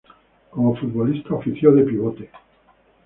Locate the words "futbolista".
0.79-1.35